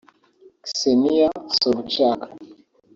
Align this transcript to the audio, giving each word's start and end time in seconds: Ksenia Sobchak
Ksenia 0.63 1.29
Sobchak 1.59 2.21